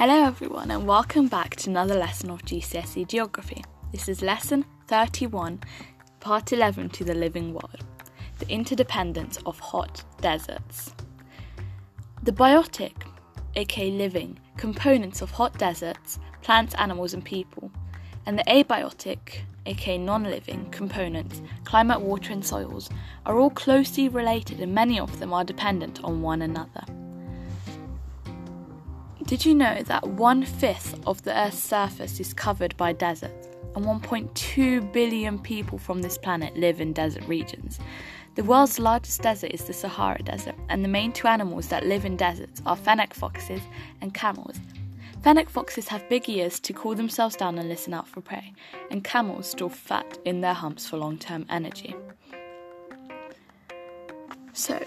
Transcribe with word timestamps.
Hello, 0.00 0.24
everyone, 0.24 0.70
and 0.70 0.86
welcome 0.86 1.28
back 1.28 1.56
to 1.56 1.68
another 1.68 1.94
lesson 1.94 2.30
of 2.30 2.42
GCSE 2.46 3.06
Geography. 3.06 3.62
This 3.92 4.08
is 4.08 4.22
lesson 4.22 4.64
31, 4.86 5.60
part 6.20 6.54
11 6.54 6.88
to 6.88 7.04
the 7.04 7.12
living 7.12 7.52
world 7.52 7.84
the 8.38 8.48
interdependence 8.48 9.36
of 9.44 9.58
hot 9.58 10.02
deserts. 10.22 10.94
The 12.22 12.32
biotic, 12.32 12.94
aka 13.56 13.90
living, 13.90 14.38
components 14.56 15.20
of 15.20 15.32
hot 15.32 15.58
deserts, 15.58 16.18
plants, 16.40 16.74
animals, 16.76 17.12
and 17.12 17.22
people, 17.22 17.70
and 18.24 18.38
the 18.38 18.44
abiotic, 18.44 19.40
aka 19.66 19.98
non 19.98 20.24
living, 20.24 20.70
components, 20.70 21.42
climate, 21.64 22.00
water, 22.00 22.32
and 22.32 22.42
soils, 22.42 22.88
are 23.26 23.38
all 23.38 23.50
closely 23.50 24.08
related 24.08 24.60
and 24.60 24.74
many 24.74 24.98
of 24.98 25.18
them 25.18 25.34
are 25.34 25.44
dependent 25.44 26.02
on 26.02 26.22
one 26.22 26.40
another. 26.40 26.86
Did 29.24 29.44
you 29.44 29.54
know 29.54 29.82
that 29.82 30.06
one 30.06 30.44
fifth 30.44 30.98
of 31.06 31.22
the 31.22 31.38
Earth's 31.38 31.58
surface 31.58 32.18
is 32.20 32.32
covered 32.32 32.76
by 32.76 32.92
deserts, 32.92 33.48
and 33.76 33.84
1.2 33.84 34.92
billion 34.92 35.38
people 35.38 35.78
from 35.78 36.02
this 36.02 36.18
planet 36.18 36.56
live 36.56 36.80
in 36.80 36.92
desert 36.92 37.24
regions? 37.28 37.78
The 38.34 38.44
world's 38.44 38.78
largest 38.78 39.22
desert 39.22 39.50
is 39.52 39.64
the 39.64 39.72
Sahara 39.72 40.22
Desert, 40.22 40.54
and 40.68 40.82
the 40.82 40.88
main 40.88 41.12
two 41.12 41.28
animals 41.28 41.68
that 41.68 41.86
live 41.86 42.04
in 42.04 42.16
deserts 42.16 42.62
are 42.64 42.76
fennec 42.76 43.12
foxes 43.12 43.60
and 44.00 44.14
camels. 44.14 44.56
Fennec 45.22 45.50
foxes 45.50 45.86
have 45.88 46.08
big 46.08 46.28
ears 46.28 46.58
to 46.60 46.72
cool 46.72 46.94
themselves 46.94 47.36
down 47.36 47.58
and 47.58 47.68
listen 47.68 47.92
out 47.92 48.08
for 48.08 48.22
prey, 48.22 48.54
and 48.90 49.04
camels 49.04 49.50
store 49.50 49.68
fat 49.68 50.18
in 50.24 50.40
their 50.40 50.54
humps 50.54 50.88
for 50.88 50.96
long 50.96 51.18
term 51.18 51.44
energy. 51.50 51.94
So, 54.54 54.82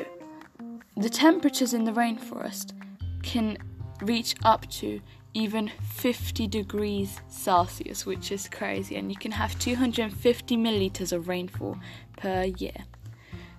the 0.97 1.09
temperatures 1.09 1.73
in 1.73 1.83
the 1.83 1.91
rainforest 1.91 2.73
can 3.21 3.58
reach 4.02 4.36
up 4.44 4.69
to 4.72 5.02
even 5.33 5.72
50 5.94 6.47
degrees 6.47 7.19
Celsius, 7.27 8.05
which 8.05 8.31
is 8.31 8.47
crazy, 8.47 8.95
and 8.95 9.11
you 9.11 9.17
can 9.17 9.31
have 9.31 9.58
250 9.59 10.58
milliliters 10.58 11.11
of 11.11 11.27
rainfall 11.27 11.77
per 12.17 12.44
year. 12.44 12.86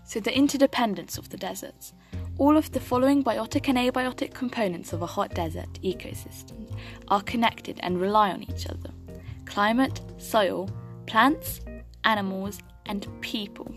So, 0.05 0.21
the 0.21 0.37
interdependence 0.37 1.19
of 1.19 1.31
the 1.31 1.37
deserts. 1.37 1.95
All 2.37 2.57
of 2.57 2.73
the 2.73 2.81
following 2.81 3.23
biotic 3.23 3.69
and 3.69 3.79
abiotic 3.79 4.35
components 4.35 4.93
of 4.93 5.03
a 5.03 5.07
hot 5.07 5.35
desert 5.35 5.73
ecosystem 5.83 6.77
are 7.09 7.23
connected 7.23 7.79
and 7.81 8.01
rely 8.01 8.31
on 8.31 8.43
each 8.43 8.67
other 8.69 8.91
climate, 9.47 10.01
soil, 10.19 10.69
plants, 11.07 11.61
animals, 12.05 12.59
and 12.87 13.07
people. 13.21 13.73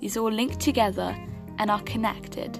These 0.00 0.16
all 0.16 0.30
link 0.30 0.58
together 0.58 1.16
and 1.58 1.70
are 1.70 1.82
connected, 1.82 2.56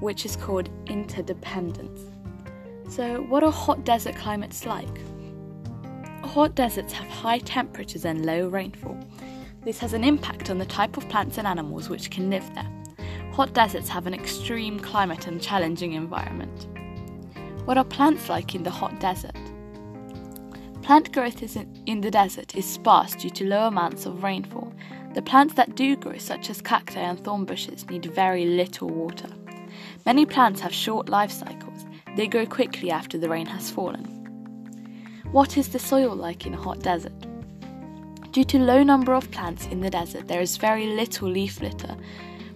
which 0.00 0.26
is 0.26 0.36
called 0.36 0.68
interdependence. 0.86 2.09
So, 2.90 3.22
what 3.22 3.44
are 3.44 3.52
hot 3.52 3.84
desert 3.84 4.16
climates 4.16 4.66
like? 4.66 5.00
Hot 6.24 6.56
deserts 6.56 6.92
have 6.92 7.06
high 7.06 7.38
temperatures 7.38 8.04
and 8.04 8.26
low 8.26 8.48
rainfall. 8.48 8.98
This 9.64 9.78
has 9.78 9.92
an 9.92 10.02
impact 10.02 10.50
on 10.50 10.58
the 10.58 10.66
type 10.66 10.96
of 10.96 11.08
plants 11.08 11.38
and 11.38 11.46
animals 11.46 11.88
which 11.88 12.10
can 12.10 12.30
live 12.30 12.52
there. 12.56 12.68
Hot 13.34 13.52
deserts 13.52 13.88
have 13.88 14.08
an 14.08 14.14
extreme 14.14 14.80
climate 14.80 15.28
and 15.28 15.40
challenging 15.40 15.92
environment. 15.92 16.66
What 17.64 17.78
are 17.78 17.84
plants 17.84 18.28
like 18.28 18.56
in 18.56 18.64
the 18.64 18.70
hot 18.70 18.98
desert? 18.98 19.38
Plant 20.82 21.12
growth 21.12 21.56
in 21.86 22.00
the 22.00 22.10
desert 22.10 22.56
is 22.56 22.68
sparse 22.68 23.14
due 23.14 23.30
to 23.30 23.46
low 23.46 23.68
amounts 23.68 24.04
of 24.04 24.24
rainfall. 24.24 24.72
The 25.14 25.22
plants 25.22 25.54
that 25.54 25.76
do 25.76 25.94
grow, 25.94 26.18
such 26.18 26.50
as 26.50 26.60
cacti 26.60 26.98
and 26.98 27.22
thorn 27.22 27.44
bushes, 27.44 27.88
need 27.88 28.06
very 28.06 28.46
little 28.46 28.88
water. 28.88 29.28
Many 30.04 30.26
plants 30.26 30.60
have 30.62 30.74
short 30.74 31.08
life 31.08 31.30
cycles. 31.30 31.69
They 32.16 32.26
grow 32.26 32.46
quickly 32.46 32.90
after 32.90 33.18
the 33.18 33.28
rain 33.28 33.46
has 33.46 33.70
fallen. 33.70 34.04
What 35.32 35.56
is 35.56 35.68
the 35.68 35.78
soil 35.78 36.14
like 36.14 36.46
in 36.46 36.54
a 36.54 36.60
hot 36.60 36.80
desert? 36.80 37.12
Due 38.32 38.44
to 38.44 38.58
low 38.58 38.82
number 38.82 39.14
of 39.14 39.30
plants 39.30 39.66
in 39.66 39.80
the 39.80 39.90
desert, 39.90 40.26
there 40.28 40.40
is 40.40 40.56
very 40.56 40.86
little 40.86 41.28
leaf 41.28 41.60
litter, 41.60 41.96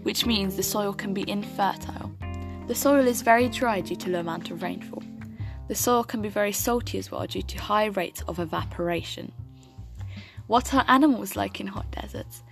which 0.03 0.27
means 0.27 0.57
the 0.57 0.63
soil 0.63 0.93
can 0.93 1.15
be 1.15 1.29
infertile. 1.29 2.13
The 2.67 2.75
soil 2.75 3.07
is 3.07 3.23
very 3.23 3.49
dry 3.49 3.81
due 3.81 3.97
to 3.97 4.11
low 4.11 4.21
amount 4.21 4.51
of 4.51 4.63
rainfall. 4.63 5.03
The 5.69 5.75
soil 5.75 6.05
can 6.05 6.21
be 6.21 6.29
very 6.29 6.53
salty 6.53 6.99
as 6.99 7.11
well 7.11 7.27
due 7.27 7.43
to 7.43 7.59
high 7.59 7.87
rates 7.87 8.23
of 8.29 8.39
evaporation. 8.39 9.33
What 10.47 10.75
are 10.75 10.85
animals 10.89 11.37
like 11.37 11.61
in 11.61 11.67
hot 11.67 11.91
deserts? 11.91 12.43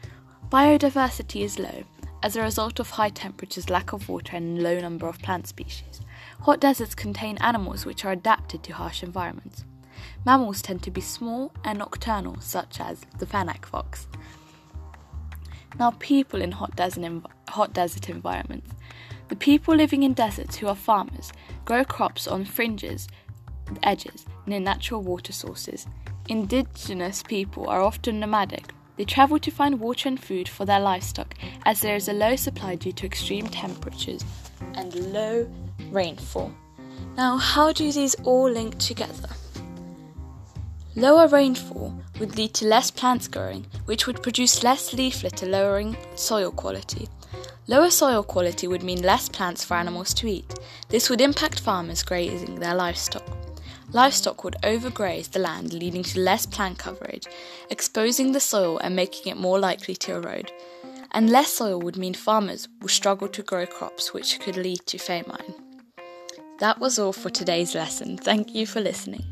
Biodiversity 0.51 1.43
is 1.43 1.59
low 1.59 1.85
as 2.23 2.37
a 2.37 2.43
result 2.43 2.79
of 2.79 2.91
high 2.91 3.11
temperatures, 3.11 3.71
lack 3.71 3.93
of 3.93 4.09
water, 4.09 4.37
and 4.37 4.63
low 4.63 4.79
number 4.81 5.09
of 5.09 5.19
plant 5.21 5.47
species. 5.47 6.01
Hot 6.41 6.61
deserts 6.61 6.95
contain 6.95 7.37
animals 7.39 7.85
which 7.85 8.05
are 8.05 8.13
adapted 8.13 8.63
to 8.63 8.73
harsh 8.73 9.03
environments. 9.03 9.65
Mammals 10.25 10.63
tend 10.63 10.83
to 10.83 10.91
be 10.91 11.01
small 11.01 11.53
and 11.65 11.79
nocturnal, 11.79 12.41
such 12.41 12.81
as 12.81 13.03
the 13.19 13.27
fennec 13.27 13.67
fox. 13.67 14.07
Now, 15.79 15.93
people 15.99 16.43
in 16.43 16.53
hot 16.53 16.77
desert, 16.77 17.03
env- 17.03 17.27
hot 17.49 17.73
desert 17.73 18.09
environments. 18.09 18.71
The 19.29 19.37
people 19.37 19.75
living 19.75 20.03
in 20.03 20.13
deserts 20.13 20.57
who 20.57 20.69
are 20.69 20.75
farmers 20.75 21.33
grow 21.65 21.85
crops 21.85 22.27
on 22.27 22.45
fringes, 22.45 23.09
edges, 23.83 24.27
near 24.47 24.61
natural 24.61 25.03
water 25.03 25.33
sources. 25.33 25.87
Indigenous 26.29 27.23
people 27.23 27.69
are 27.69 27.81
often 27.81 28.21
nomadic. 28.21 28.73
They 28.97 29.05
travel 29.05 29.39
to 29.39 29.51
find 29.51 29.81
water 29.81 30.09
and 30.09 30.23
food 30.23 30.49
for 30.49 30.65
their 30.65 30.81
livestock 30.81 31.35
as 31.65 31.81
there 31.81 31.97
is 31.97 32.09
a 32.09 32.13
low 32.13 32.37
supply 32.37 32.75
due 32.75 32.93
to 32.93 33.07
extreme 33.07 33.49
temperatures 33.49 34.25
and 34.75 34.95
low 35.13 35.51
rainfall. 35.91 36.53
Now, 37.17 37.37
how 37.37 37.73
do 37.73 37.91
these 37.91 38.15
all 38.25 38.51
link 38.51 38.79
together? 38.79 39.29
Lower 40.95 41.27
rainfall 41.27 41.99
would 42.21 42.37
lead 42.37 42.53
to 42.55 42.67
less 42.67 42.91
plants 42.91 43.27
growing, 43.29 43.67
which 43.87 44.07
would 44.07 44.23
produce 44.23 44.63
less 44.63 44.93
leaf 44.93 45.23
litter, 45.23 45.47
lowering 45.47 45.97
soil 46.15 46.51
quality. 46.51 47.09
Lower 47.67 47.91
soil 47.91 48.23
quality 48.23 48.69
would 48.69 48.83
mean 48.83 49.01
less 49.01 49.29
plants 49.29 49.65
for 49.65 49.75
animals 49.75 50.13
to 50.15 50.29
eat. 50.29 50.59
This 50.89 51.09
would 51.09 51.21
impact 51.23 51.61
farmers 51.61 52.03
grazing 52.03 52.57
their 52.57 52.75
livestock. 52.75 53.25
Livestock 53.93 54.43
would 54.43 54.57
overgraze 54.63 55.31
the 55.31 55.39
land, 55.39 55.75
leading 55.75 56.03
to 56.03 56.21
less 56.21 56.47
plant 56.47 56.79
coverage, 56.79 57.27
exposing 57.69 58.33
the 58.33 58.41
soil 58.41 58.79
and 58.79 58.97
making 58.97 59.31
it 59.31 59.37
more 59.37 59.59
likely 59.59 59.95
to 59.97 60.15
erode. 60.15 60.51
And 61.11 61.29
less 61.29 61.53
soil 61.53 61.79
would 61.81 61.99
mean 61.99 62.15
farmers 62.15 62.69
would 62.81 62.91
struggle 62.91 63.29
to 63.29 63.43
grow 63.43 63.67
crops, 63.67 64.15
which 64.15 64.41
could 64.41 64.57
lead 64.57 64.81
to 64.87 64.99
famine. 64.99 65.55
That 66.59 66.79
was 66.79 66.99
all 66.99 67.13
for 67.13 67.29
today's 67.29 67.75
lesson. 67.75 68.17
Thank 68.17 68.55
you 68.55 68.67
for 68.67 68.81
listening. 68.81 69.32